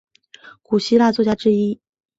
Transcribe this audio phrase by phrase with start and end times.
[0.63, 1.79] 古希腊作家之一。